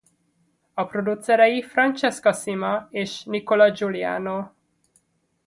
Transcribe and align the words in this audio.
A 0.73 0.85
producerei 0.93 1.61
Francesca 1.61 2.33
Cima 2.33 2.87
és 2.91 3.23
Nicola 3.25 3.71
Giuliano. 3.71 4.35